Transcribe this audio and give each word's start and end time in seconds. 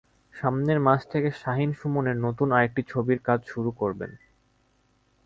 সামনের 0.33 0.79
মাস 0.79 1.01
থেকে 1.05 1.29
শাহীন 1.41 1.71
সুমনের 1.73 2.17
নতুন 2.17 2.47
আরেকটি 2.51 2.81
ছবির 2.89 3.19
কাজ 3.23 3.39
শুরু 3.45 3.69
করবেন। 3.71 4.11